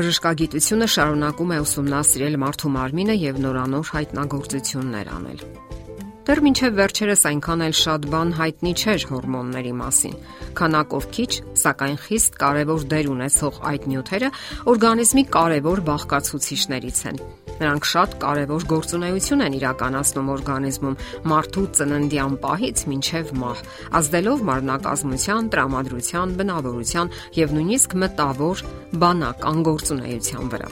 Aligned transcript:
Բժշկագիտությունը 0.00 0.86
շարունակում 0.94 1.50
է 1.52 1.58
ուսումնասիրել 1.60 2.38
մարդու 2.40 2.72
մարմինը 2.76 3.16
եւ 3.20 3.42
նորանոր 3.44 3.90
հայտնագործություններ 3.96 5.12
անել։ 5.20 5.44
Դեռ 6.20 6.40
մինչև 6.44 6.74
վերջերս 6.76 7.22
այնքան 7.30 7.62
էլ 7.64 7.74
շատ 7.80 8.02
բան 8.12 8.32
հայտնի 8.36 8.72
չէր 8.76 9.04
հորմոնների 9.08 9.70
մասին։ 9.78 10.16
Քանակով 10.58 11.06
քիչ, 11.16 11.30
սակայն 11.62 11.96
խիստ 12.04 12.36
կարևոր 12.42 12.84
դեր 12.90 13.08
ունեցող 13.14 13.60
այդ 13.70 13.86
նյութերը 13.92 14.28
օրգանիզմի 14.72 15.24
կարևոր 15.36 15.82
բաղկացուցիչներից 15.88 17.00
են։ 17.08 17.22
Նրանք 17.60 17.88
շատ 17.92 18.18
կարևոր 18.20 18.68
գործունեություն 18.68 19.44
են 19.48 19.56
իրականացնում 19.60 20.30
օրգանիզմում 20.36 21.00
մարդու 21.32 21.66
ծննդյան 21.80 22.36
պահից 22.44 22.84
մինչև 22.92 23.34
մահ, 23.40 23.64
ազդելով 24.00 24.46
մարմնակազմության, 24.50 25.50
տրամադրության, 25.56 26.38
բնավորության 26.40 27.12
եւ 27.40 27.56
նույնիսկ 27.56 27.98
մտավոր 28.04 28.64
բանական 29.00 29.66
գործունեության 29.72 30.54
վրա։ 30.54 30.70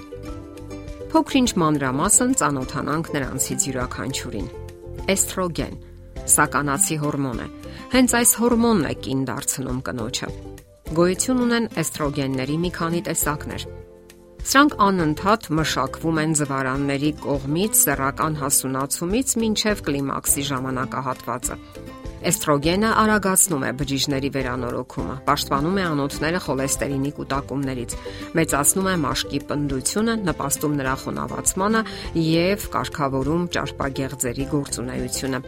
Փոքրինչ 1.09 1.51
մանրամասն 1.65 2.33
ծանոթանանք 2.37 3.15
նրանցից 3.17 3.69
յուրաքանչյուրին 3.69 4.49
էստրոգեն, 5.15 5.77
սականացի 6.35 6.97
հորմոն 7.03 7.43
է։ 7.45 7.49
Հենց 7.95 8.15
այս 8.19 8.33
հորմոնն 8.43 8.89
է 8.89 8.95
կին 9.05 9.21
դարձնում 9.29 9.83
կնոջը։ 9.89 10.31
Գոյություն 10.99 11.45
ունեն 11.45 11.69
էստրոգենների 11.83 12.57
մի 12.65 12.71
քանի 12.79 13.01
տեսակներ։ 13.09 13.69
Սրանք 14.49 14.75
անընդհատ 14.89 15.49
մշակվում 15.59 16.21
են 16.23 16.35
զվարանների 16.39 17.13
կողմից 17.25 17.81
սեռական 17.83 18.39
հասունացումից 18.43 19.35
մինչև 19.43 19.83
կլիմաքսի 19.89 20.45
ժամանակահատվածը։ 20.49 21.59
Էստրոգենը 22.19 22.89
արագացնում 22.99 23.65
է 23.69 23.69
բջիջների 23.79 24.29
վերանորոգումը, 24.35 25.15
պաշտպանում 25.29 25.77
է 25.79 25.85
անոթները 25.87 26.41
խոլեստերինի 26.43 27.13
կուտակումներից, 27.19 27.95
մեծացնում 28.39 28.89
է 28.91 28.95
մաշկի 29.05 29.41
պնդությունը, 29.53 30.17
նպաստում 30.27 30.75
նրա 30.81 30.95
խոնավացմանը 31.05 31.83
եւ 32.27 32.67
կարգավորում 32.75 33.45
ճարպագեղձերի 33.55 34.49
գործունեությունը։ 34.57 35.41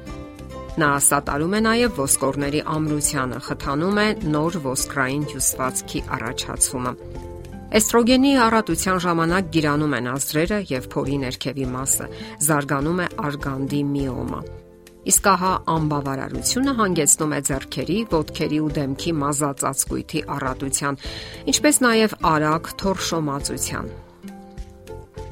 Նա 0.81 0.91
սատարում 1.11 1.59
է 1.59 1.61
նաև 1.67 1.99
ոսկորների 1.99 2.61
ամրությանը, 2.71 3.43
խթանում 3.51 3.99
է 4.01 4.07
նոր 4.31 4.61
ոսկրային 4.71 5.27
հյուսվածքի 5.35 6.05
առաջացումը։ 6.21 6.95
Էստրոգենի 7.81 8.33
առատության 8.47 9.03
ժամանակ 9.11 9.53
գիրանում 9.59 9.99
են 9.99 10.09
ազդրերը 10.15 10.63
եւ 10.71 10.89
փորի 10.95 11.21
ներքևի 11.27 11.69
մասը, 11.75 12.09
զարգանում 12.47 13.05
է 13.05 13.13
արգանդի 13.27 13.85
միոմա։ 13.91 14.43
Իսկ 15.11 15.27
ահա 15.27 15.53
անբավարարությունը 15.75 16.73
հանգեցնում 16.81 17.33
է 17.35 17.41
зерքերի, 17.49 17.99
ոտքերի 18.13 18.59
ու 18.63 18.69
դեմքի 18.77 19.15
մազած 19.23 19.65
ածկույթի 19.71 20.23
առատության, 20.37 21.01
ինչպես 21.51 21.81
նաև 21.87 22.15
արագ 22.31 22.71
թորշոմածության։ 22.85 23.91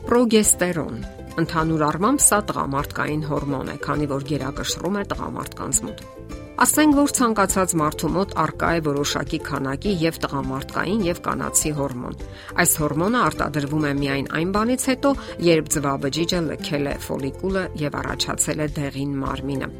Պրոգեստերոն 0.09 0.99
Ընդհանուր 1.39 1.83
առմամբ 1.93 2.23
սա 2.25 2.39
տղամարդկային 2.49 3.27
հորմոն 3.29 3.69
է, 3.71 3.77
քանի 3.85 4.09
որ 4.19 4.25
գերակշռում 4.33 4.99
է 4.99 5.05
տղամարդկանց 5.13 5.85
մոտ։ 5.87 6.18
Ասենք 6.59 6.97
որ 6.99 7.13
ցանկացած 7.15 7.73
մարդու 7.79 8.09
մոտ 8.17 8.33
արկա 8.43 8.69
է 8.75 8.79
որոշակի 8.83 9.39
քանակի 9.47 9.91
եւ 10.01 10.17
տղամարդկային 10.25 11.05
եւ 11.07 11.21
կանացի 11.23 11.71
հորմոն։ 11.77 12.17
Այս 12.59 12.73
հորմոնը 12.83 13.21
արտադրվում 13.29 13.87
է 13.87 13.93
միայն 13.99 14.27
այն 14.41 14.51
բանից 14.57 14.87
հետո, 14.91 15.13
երբ 15.49 15.71
ձվաբջիջը 15.77 16.41
լքել 16.49 16.91
է 16.91 16.97
ֆոլիկուլը 17.07 17.63
եւ 17.85 18.01
առաջացել 18.03 18.59
է 18.59 18.69
դեղին 18.81 19.15
մարմինը։ 19.23 19.71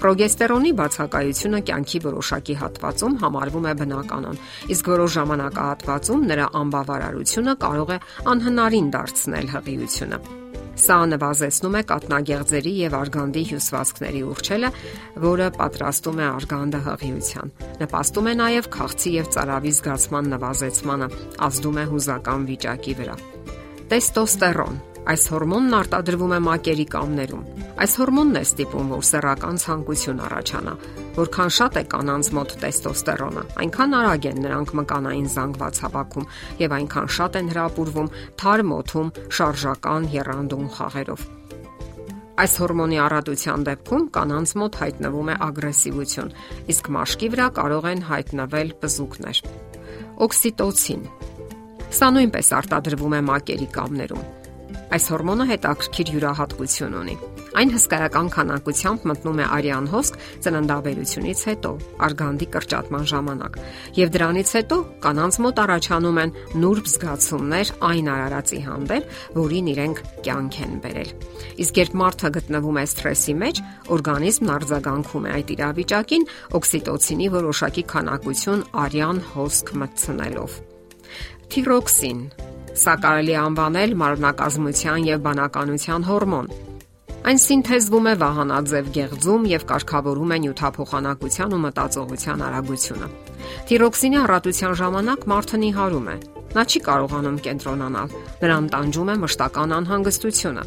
Պրոգեստերոնի 0.00 0.74
բացակայությունը 0.82 1.62
կյանքի 1.70 2.02
որոշակի 2.10 2.58
հատվածում 2.64 3.16
համարվում 3.22 3.70
է 3.70 3.76
բնականon, 3.84 4.42
իսկ 4.74 4.92
որոշ 4.96 5.16
ժամանակահատվածում 5.20 6.28
նրա 6.34 6.50
անբավարարությունը 6.64 7.56
կարող 7.68 7.94
է 7.94 8.02
անհնարին 8.34 8.94
դարձնել 8.98 9.50
հղիությունը։ 9.54 10.39
Սա 10.80 10.96
նվազեցնում 11.10 11.74
է 11.76 11.82
կատնագեղձերի 11.90 12.72
եւ 12.80 12.94
արգանդի 13.00 13.42
հյուսվածքների 13.50 14.22
ուրճելը, 14.30 14.70
որը 15.24 15.48
պատրաստում 15.60 16.20
է 16.20 16.28
արգանդը 16.30 16.80
հղիության։ 16.86 17.54
Նպաստում 17.84 18.30
է 18.30 18.34
նաեւ 18.40 18.70
քաղցի 18.80 19.12
եւ 19.20 19.32
ծարավի 19.36 19.74
զգացման 19.80 20.30
նվազեցմանը, 20.34 21.10
ազդում 21.50 21.80
է 21.80 21.84
հուզական 21.94 22.46
վիճակի 22.50 22.94
վրա։ 23.00 23.18
Տեստոստերոն 23.90 24.80
Այս 25.08 25.22
հորմոնն 25.32 25.74
արտադրվում 25.78 26.32
է 26.36 26.38
մակերի 26.44 26.84
կամներում։ 26.92 27.44
Այս 27.80 27.92
հորմոնն 28.00 28.36
է 28.36 28.42
ստիպում, 28.44 28.90
որ 28.92 29.04
սեռական 29.08 29.60
ցանկություն 29.62 30.20
առաջանա։ 30.26 30.74
Որքան 31.16 31.52
շատ 31.56 31.78
է 31.80 31.82
կանանց 31.94 32.28
մոտ 32.36 32.52
տեստոստերոնը, 32.60 33.44
այնքան 33.64 33.96
արագ 34.00 34.26
են 34.30 34.42
նրանք 34.44 34.74
մկանային 34.80 35.30
զանգված 35.34 35.80
հավաքում 35.84 36.28
եւ 36.60 36.74
այնքան 36.76 37.08
շատ 37.16 37.38
են 37.40 37.50
հրապուրվում 37.54 38.12
թարմ 38.44 38.74
օթում 38.76 39.12
շարժական 39.40 40.08
երանդուն 40.20 40.68
խաղերով։ 40.76 41.24
Այս 42.40 42.52
հորմոնի 42.60 42.98
առատության 43.04 43.64
դեպքում 43.68 44.04
կանանց 44.16 44.52
մոտ 44.60 44.76
հայտնվում 44.80 45.28
է 45.32 45.34
ագրեսիվություն, 45.48 46.30
իսկ 46.72 46.92
մաշկի 46.96 47.28
վրա 47.34 47.48
կարող 47.60 47.88
են 47.90 48.04
հայտնվել 48.10 48.72
բզուկներ։ 48.80 49.42
Օքսիտոցին 50.24 51.04
Սա 51.90 52.08
նույնպես 52.14 52.52
արտադրվում 52.54 53.16
է 53.18 53.20
մակերի 53.26 53.66
կամներում։ 53.74 54.39
Այս 54.90 55.04
հորմոնը 55.14 55.44
հետաքրքիր 55.50 56.10
յուրահատկություն 56.16 56.96
ունի։ 57.00 57.14
Այն 57.60 57.72
հսկայական 57.74 58.28
քանակությամբ 58.30 59.04
մտնում 59.10 59.40
է 59.42 59.46
արյան 59.56 59.86
հոսք 59.90 60.18
ծննդաբերությունից 60.44 61.40
հետո, 61.50 61.70
արգանդի 62.06 62.46
կրճատման 62.54 63.06
ժամանակ, 63.10 63.58
եւ 63.98 64.12
դրանից 64.14 64.52
հետո 64.58 64.78
կանանց 65.06 65.38
մոտ 65.44 65.60
առաջանում 65.64 66.20
են 66.22 66.34
նուրբ 66.62 66.90
զգացումներ 66.94 67.72
այն 67.90 68.10
արարածի 68.14 68.60
հանդեպ, 68.70 69.10
որին 69.40 69.70
իրենք 69.74 70.02
կյանք 70.30 70.58
են 70.60 70.76
բերել։ 70.86 71.10
Իսկ 71.66 71.80
երբ 71.80 71.96
մարդը 72.00 72.30
գտնվում 72.38 72.80
է 72.80 72.84
սթրեսի 72.90 73.34
մեջ, 73.40 73.62
օրգանիզմն 73.98 74.52
արձագանքում 74.54 75.26
է 75.26 75.32
այդ 75.40 75.54
իրավիճակին 75.58 76.28
օքսիտոցինի 76.60 77.28
որոշակի 77.34 77.84
քանակություն 77.90 78.64
արյան 78.86 79.24
հոսք 79.34 79.74
մտցնելով։ 79.80 80.60
Թիրոքսին 81.50 82.22
Սա 82.80 82.94
կարելի 82.96 83.34
անվանել 83.36 83.90
մարմնակազմության 84.00 85.02
եւ 85.04 85.18
բանականության 85.26 86.04
հորմոն։ 86.08 86.46
Այն 87.28 87.40
սինթեզվում 87.44 88.06
է 88.08 88.14
վահանաձև 88.22 88.88
գեղձում 88.94 89.42
եւ 89.50 89.66
կարգավորում 89.68 90.30
է 90.32 90.38
նյութափոխանակության 90.44 91.52
ու 91.56 91.60
մտածողության 91.66 92.44
արագությունը։ 92.46 93.08
Թիրոքսինի 93.68 94.18
առատության 94.24 94.76
ժամանակ 94.80 95.26
մարդը 95.34 95.60
նիհարում 95.64 96.08
է։ 96.08 96.16
Նա 96.56 96.64
չի 96.70 96.80
կարողանում 96.88 97.40
կենտրոնանալ։ 97.44 98.14
Նրան 98.40 98.70
տանջում 98.72 99.10
է 99.10 99.16
մշտական 99.28 99.76
անհանգստությունը։ 99.80 100.64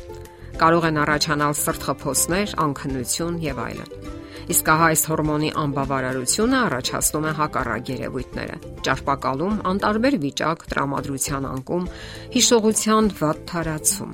Կարող 0.62 0.84
են 0.94 1.00
առաջանալ 1.08 1.58
սրտխփոսներ, 1.64 2.54
անքնություն 2.68 3.42
եւ 3.42 3.64
այլն։ 3.64 4.22
Իսկ 4.52 4.70
ահա 4.74 4.88
այս 4.92 5.04
հորմոնի 5.08 5.50
անբավարարությունը 5.62 6.58
առաջացնում 6.60 7.28
է 7.30 7.32
հակառակ 7.38 7.92
երևույթները՝ 7.94 8.58
ճարպակալում, 8.84 9.56
անտարբեր 9.72 10.18
վիճակ, 10.24 10.66
տրամադրության 10.74 11.48
անկում, 11.54 11.86
հիշողության 12.34 13.10
վատ 13.24 13.40
թարացում։ 13.54 14.12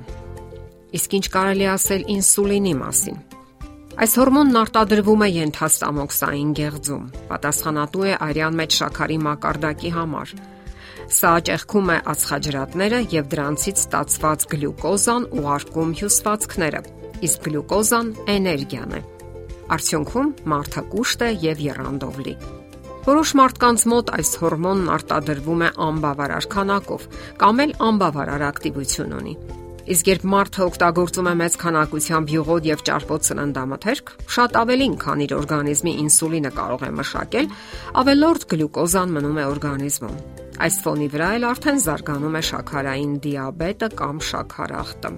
Իսկ 1.00 1.18
ինչ 1.18 1.26
կարելի 1.34 1.66
ասել 1.74 2.06
ինսուլինի 2.14 2.74
մասին։ 2.84 3.20
Այս 4.00 4.12
հորմոնն 4.20 4.58
արտադրվում 4.60 5.22
է 5.26 5.28
ենթաստամոքսային 5.34 6.52
գեղձում, 6.60 7.04
պատասխանատու 7.30 8.06
է 8.06 8.14
արյան 8.30 8.58
մեջ 8.60 8.76
շաքարի 8.80 9.18
մակարդակի 9.26 9.90
համար։ 9.98 10.34
Սա 11.10 11.32
ճեղքում 11.50 11.90
է 11.90 11.96
ածխաջրատները 12.14 13.00
եւ 13.18 13.30
դրանցից 13.34 13.80
ստացված 13.84 14.44
գլյուկոզան 14.54 15.30
ուղարկում 15.40 15.94
հյուսվածքները, 16.00 16.82
իսկ 17.28 17.48
գլյուկոզան 17.50 18.12
էներգիան 18.38 18.94
է։ 18.94 19.02
Արդյունքում 19.70 20.30
մարդը 20.50 20.82
կուշտ 20.90 21.22
է 21.22 21.30
եւ 21.44 21.60
երանդով 21.62 22.16
լի։ 22.26 22.34
Որոշ 23.00 23.30
մարդկանց 23.38 23.84
մոտ 23.90 24.10
այս 24.16 24.30
հորմոնն 24.42 24.88
արտադրվում 24.96 25.62
է 25.64 25.68
անբավարար 25.86 26.46
քանակով 26.54 27.06
կամ 27.40 27.62
էլ 27.64 27.72
անբավարար 27.86 28.44
ակտիվություն 28.50 29.14
ունի։ 29.20 29.34
Իսկ 29.90 30.10
երբ 30.10 30.24
մարդը 30.30 30.60
օգտագործում 30.66 31.28
է 31.30 31.34
մեծ 31.40 31.56
քանակությամբ 31.62 32.32
յուղոտ 32.34 32.66
եւ 32.70 32.82
ճարպոտ 32.90 33.28
սննդամթերք, 33.30 34.12
շատ 34.36 34.58
ավելին, 34.60 34.96
քան 35.00 35.24
իր 35.24 35.34
օրգանիզմի 35.40 35.94
ինսուլինը 36.04 36.52
կարող 36.60 36.84
է 36.86 36.90
մշակել, 37.00 37.50
ավելորդ 38.04 38.46
գլյուկոզան 38.52 39.14
մնում 39.16 39.40
է 39.40 39.44
օրգանիզմում։ 39.50 40.18
Այս 40.60 40.80
ֆոնի 40.84 41.08
վրա 41.14 41.28
էլ 41.40 41.46
արդեն 41.50 41.84
զարգանում 41.90 42.36
է 42.36 42.42
շաքարային 42.50 43.14
դիաբետը 43.26 43.88
կամ 43.98 44.24
շաքարախտը։ 44.30 45.14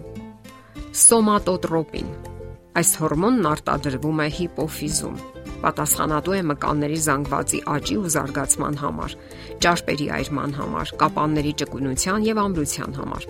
Սոմատոտրոպին 1.02 2.31
Այս 2.72 2.90
հորմոնն 3.02 3.46
արտադրվում 3.52 4.20
է 4.24 4.26
հիպոֆիզում։ 4.38 5.16
Պատասխանատու 5.62 6.36
է 6.38 6.42
մկանների 6.48 6.98
զանգվածի 7.06 7.58
աճի 7.72 7.96
ու 8.00 8.12
զարգացման 8.14 8.76
համար, 8.82 9.16
ճարպերի 9.62 10.06
այրման 10.18 10.54
համար, 10.58 10.92
կապանների 11.02 11.52
ճկունության 11.62 12.24
եւ 12.32 12.40
ամրության 12.42 12.96
համար։ 12.98 13.26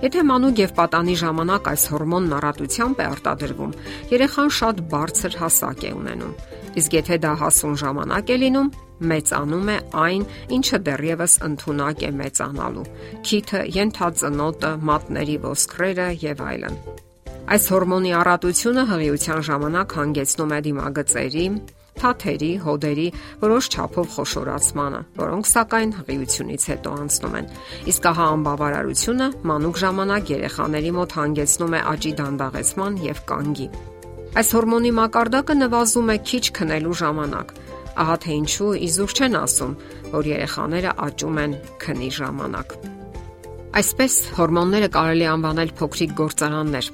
Եթե 0.00 0.22
մանուկ 0.30 0.60
եւ 0.64 0.70
պատանի 0.80 1.14
ժամանակ 1.20 1.66
այս 1.70 1.82
հորմոնն 1.92 2.34
առատությամբ 2.40 3.00
է 3.00 3.06
արտադրվում, 3.10 3.74
երեխան 4.10 4.52
շատ 4.58 4.80
բարձր 4.94 5.36
հասակ 5.40 5.84
է 5.84 5.90
ունենում։ 6.00 6.32
Իսկ 6.80 6.96
եթե 6.96 7.18
դա 7.24 7.32
հասուն 7.42 7.76
ժամանակ 7.84 8.32
է 8.32 8.38
լինում, 8.40 8.72
մեծանում 9.10 9.70
է 9.74 9.76
այն, 10.06 10.24
ինչը 10.56 10.80
դեռևս 10.88 11.36
ընդունակ 11.50 12.02
է 12.08 12.10
մեծանալու։ 12.22 12.88
Քիթը, 13.28 13.62
յենթածնոտը, 13.76 14.72
մատների 14.90 15.38
ոսկրերը 15.46 16.08
եւ 16.24 16.44
այլն։ 16.48 16.82
Այս 17.50 17.64
հորմոնի 17.74 18.10
առատությունը 18.14 18.82
հղիության 18.90 19.40
ժամանակ 19.48 19.94
հանգեցնում 19.98 20.52
է 20.54 20.58
դիմագծերի, 20.66 21.46
թաթերի, 22.00 22.50
հոդերի 22.64 23.06
որոշ 23.40 23.68
չափով 23.74 24.12
խոշորացմանը, 24.14 25.00
որոնք 25.20 25.50
սակայն 25.50 25.94
հղիությունից 25.98 26.66
հետո 26.70 26.92
անցնում 27.00 27.34
են։ 27.40 27.50
Իսկ 27.90 28.06
ահա 28.10 28.26
անբավարարությունը 28.36 29.26
մանուկ 29.50 29.80
ժամանակ 29.82 30.30
երեխաների 30.34 30.92
մոտ 31.00 31.16
հանգեցնում 31.20 31.74
է 31.74 31.80
աճի 31.90 32.12
դանդաղեցման 32.20 33.00
եւ 33.10 33.24
կանգի։ 33.34 33.68
Այս 34.30 34.54
հորմոնի 34.54 34.94
մակարդակը 35.00 35.54
նվազում 35.60 36.10
է 36.14 36.16
քիչ 36.30 36.44
քնելու 36.60 36.96
ժամանակ, 37.02 37.48
Ահա 38.00 38.16
թե 38.22 38.34
ինչու 38.38 38.70
իզուր 38.86 39.12
չեն 39.18 39.36
ասում, 39.40 39.72
որ 40.14 40.28
երեխաները 40.30 40.92
աճում 41.04 41.38
են 41.42 41.54
քնի 41.82 42.10
ժամանակ։ 42.16 42.74
Այսպես 43.80 44.14
հորմոնները 44.38 44.88
կարելի 44.94 45.26
անվանել 45.34 45.72
փոքրիկ 45.80 46.14
գործարաններ։ 46.20 46.86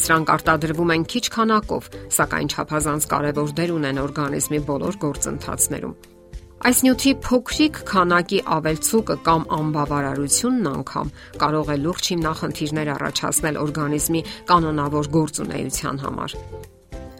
Սրանք 0.00 0.30
արտադրվում 0.34 0.92
են 0.94 1.04
քիչ 1.12 1.24
քանակով, 1.34 1.90
սակայն 2.16 2.48
չափազանց 2.54 3.06
կարևոր 3.10 3.52
դեր 3.58 3.74
ունեն 3.76 4.00
օրգանիզմի 4.04 4.60
բոլոր 4.70 4.98
գործընթացներում։ 5.04 5.94
Այս 6.60 6.80
նյութի 6.84 7.12
փոքրիկ 7.24 7.78
քանակի 7.88 8.40
ավելցուկը 8.56 9.16
կամ 9.28 9.46
անբավարարությունն 9.60 10.66
անգամ 10.72 11.12
կարող 11.44 11.70
է 11.72 11.76
լուրջ 11.84 12.10
հիմնախնդիրներ 12.12 12.92
առաջացնել 12.96 13.60
օրգանիզմի 13.64 14.22
կանոնավոր 14.50 15.10
գործունեության 15.16 16.04
համար։ 16.04 16.36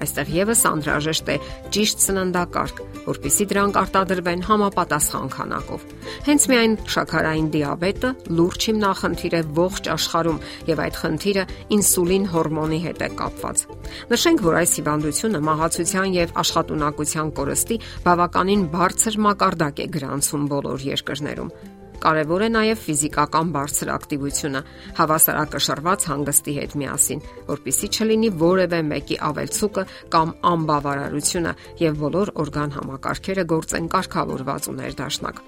Այստեղ 0.01 0.31
եւս 0.33 0.63
անհրաժեշտ 0.71 1.31
է 1.31 1.37
ճիշտ 1.77 2.05
սննդակարգ, 2.05 2.79
որpիսի 3.07 3.47
դրանք 3.51 3.79
արտադրվեն 3.81 4.45
համապատասխան 4.49 5.33
քանակով։ 5.35 5.85
Հենց 6.29 6.47
միայն 6.51 6.77
շաքարային 6.95 7.51
դիաբետը 7.55 8.13
լուրջ 8.39 8.69
հիմնախնդիր 8.71 9.37
է 9.37 9.43
ողջ 9.61 9.91
աշխարհում 9.97 10.41
եւ 10.71 10.83
այդ 10.87 11.01
խնդիրը 11.01 11.45
ինսուլին 11.77 12.25
հորմոնի 12.35 12.81
հետ 12.87 13.05
է 13.05 13.11
կապված։ 13.21 13.67
Նշենք, 14.15 14.47
որ 14.47 14.61
այս 14.61 14.73
հիվանդությունը 14.81 15.43
մահացության 15.51 16.17
եւ 16.21 16.35
աշխատունակության 16.45 17.35
կորստի 17.41 17.83
բավականին 18.09 18.65
բարձր 18.77 19.21
մակարդակ 19.29 19.85
է 19.85 19.91
գրանցում 19.99 20.49
բոլոր 20.55 20.89
երկրներում։ 20.91 21.55
Կարևոր 22.01 22.43
է 22.47 22.49
նաև 22.55 22.79
ֆիզիկական 22.81 23.51
բարձր 23.55 23.91
ակտիվությունը, 23.95 24.61
հավասարակշռված 25.01 26.07
հանգստի 26.11 26.55
հետ 26.57 26.77
միասին, 26.81 27.25
որpիսի 27.51 27.91
չլինի 27.93 28.31
որևէ 28.41 28.81
մեկի 28.91 29.19
ավելցուկը 29.31 29.85
կամ 30.17 30.35
անբավարարությունը 30.51 31.57
եւ 31.85 31.99
բոլոր 32.05 32.33
օրգան 32.45 32.77
համակարգերը 32.81 33.45
գործեն 33.53 33.91
կարգավորված 33.97 34.71
ու 34.71 34.79
ներդաշնակ։ 34.81 35.43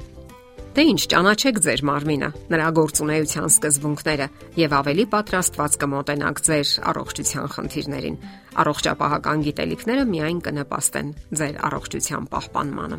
Դե 0.72 0.82
ինչ 0.88 1.00
ճանաչեք 1.12 1.58
ձեր 1.64 1.81
մարմինը, 1.84 2.28
նրա 2.52 2.69
գործունեության 2.78 3.50
սկզբունքները 3.52 4.28
եւ 4.56 4.76
ավելի 4.78 5.05
պատրաստված 5.12 5.76
կմոտենաք 5.82 6.40
ձեր 6.48 6.70
առողջության 6.93 7.50
խնդիրներին։ 7.56 8.16
Առողջապահական 8.64 9.44
գիտելիքները 9.48 10.06
միայն 10.14 10.40
կնպաստեն 10.48 11.12
ձեր 11.43 11.60
առողջության 11.69 12.32
պահպանմանը։ 12.32 12.98